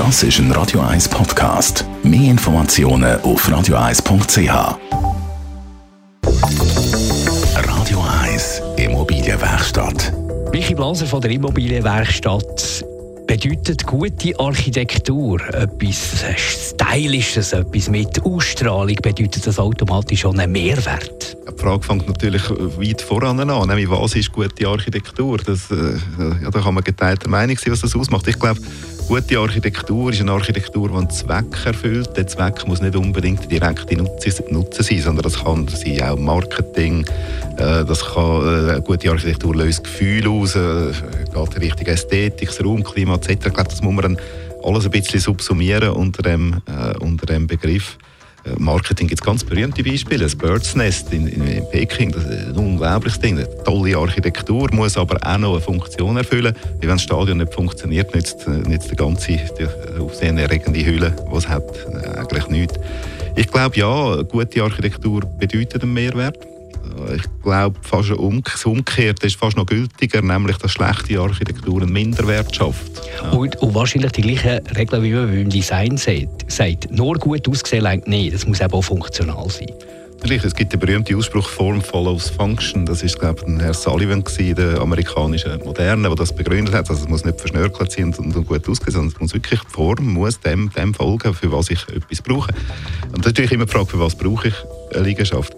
[0.00, 1.84] Das ist ein Radio 1 Podcast.
[2.02, 4.78] Mehr Informationen auf radio1.ch.
[7.54, 10.14] Radio 1 Immobilienwerkstatt.
[10.52, 12.82] Michi Blaser von der Immobilienwerkstatt
[13.26, 21.36] bedeutet gute Architektur etwas Stylisches, etwas mit Ausstrahlung, bedeutet das automatisch schon einen Mehrwert?
[21.46, 25.36] Die Frage fängt natürlich weit voran an, nämlich was ist gute Architektur?
[25.44, 25.92] Das, äh,
[26.42, 28.26] ja, da kann man geteilter Meinung sein, was das ausmacht.
[28.28, 28.60] Ich glaube,
[29.10, 32.16] gute Architektur ist eine Architektur, die einen Zweck erfüllt.
[32.16, 37.04] Der Zweck muss nicht unbedingt direkte Nutzen sein, sondern das kann sein auch Marketing,
[37.56, 40.92] äh, das kann, äh, eine gute Architektur löst Gefühl aus, äh,
[41.34, 43.30] geht in Richtung Ästhetik, Raumklima etc.
[43.30, 44.16] Ich glaube, das muss man
[44.62, 46.62] alles ein bisschen subsumieren unter dem,
[47.00, 47.98] unter dem Begriff.
[48.44, 50.24] Äh, Marketing gibt es ganz berühmte Beispiele.
[50.24, 53.38] Das Bird's Nest in, in, in, Peking, das ist ein unglaubliches Ding.
[53.38, 56.54] Eine tolle Architektur, muss aber auch noch eine Funktion erfüllen.
[56.80, 59.38] Wenn das Stadion nicht funktioniert, nützt, nützt die ganze
[59.98, 61.64] aufsehenerregende Hülle, die es hat,
[62.16, 62.74] eigentlich nichts.
[63.36, 66.36] Ich glaube, ja, gute Architektur bedeutet einen Mehrwert
[67.14, 73.02] ich glaube, fast umgekehrt ist fast noch gültiger, nämlich dass schlechte Architektur einen Minderwert schafft.
[73.22, 73.30] Ja.
[73.30, 76.50] Und, und, wahrscheinlich die gleichen Regeln, wie man beim Design sagt.
[76.50, 79.72] sagt nur gut ausgesehen reicht nicht, es muss eben auch funktional sein.
[80.22, 82.84] Es gibt den berühmten Ausspruch Form follows Function.
[82.84, 86.90] Das ist, glaube ich, Herr Sullivan, der amerikanische Moderne, der das begründet hat.
[86.90, 89.70] Also es muss nicht verschnörkelt sein und, und gut aussehen, sondern es muss wirklich die
[89.70, 92.52] Form muss dem, dem folgen, für was ich etwas brauche.
[93.12, 94.54] Und das ist natürlich immer die Frage, für was brauche ich
[94.94, 95.56] eine Liegenschaft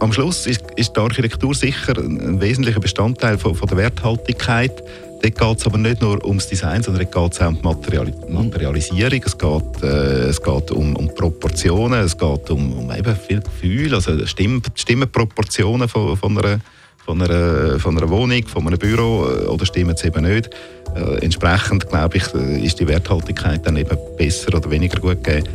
[0.00, 4.82] am Schluss ist, ist die Architektur sicher ein wesentlicher Bestandteil von, von der Werthaltigkeit.
[5.20, 7.62] Dort geht es aber nicht nur ums Design, sondern dort geht es auch um die
[7.62, 9.20] Material Materialisierung.
[9.24, 13.94] Es geht, äh, es geht um, um Proportionen, es geht um, um eben viel Gefühl,
[13.94, 16.60] also Stimm Stimmenproportionen von, von, einer,
[17.04, 20.50] von, einer, von einer Wohnung, von einem Büro äh, oder stimmen sie eben nicht.
[20.94, 25.48] Äh, entsprechend, glaube ich, äh, ist die Werthaltigkeit dann eben besser oder weniger gut gegeben.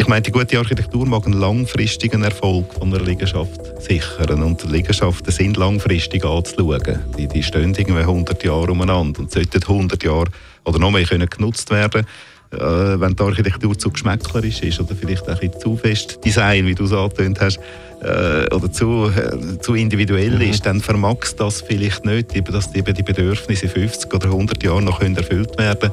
[0.00, 4.44] Ich meine, die gute Architektur mag einen langfristigen Erfolg von einer Liegenschaft sichern.
[4.44, 7.00] Und Liegenschaften sind langfristig anzuschauen.
[7.18, 10.26] Die, die stehen irgendwie 100 Jahre umeinander und sollten 100 Jahre
[10.64, 12.06] oder noch mehr können genutzt werden
[12.52, 16.74] äh, wenn die Architektur zu geschmäcklerisch ist oder vielleicht auch ein zu fest Design, wie
[16.74, 17.58] du es angetönt hast,
[18.00, 20.42] äh, oder zu, äh, zu individuell mhm.
[20.42, 24.80] ist, dann vermagst das vielleicht nicht, eben, dass die, die Bedürfnisse 50 oder 100 Jahre
[24.80, 25.92] noch erfüllt werden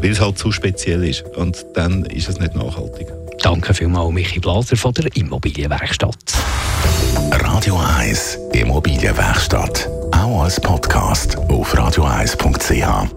[0.00, 1.24] weil es halt zu speziell ist.
[1.36, 3.06] Und dann ist es nicht nachhaltig.
[3.44, 6.32] Danke vielmals, Michi Blaser von der Immobilienwerkstatt.
[7.30, 9.86] Radio 1 Immobilienwerkstatt.
[10.12, 13.10] Auch als Podcast auf radio1.ch.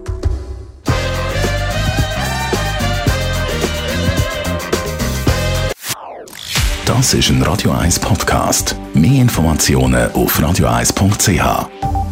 [6.84, 8.76] Das ist ein Radio 1 Podcast.
[8.92, 12.07] Mehr Informationen auf radio1.ch.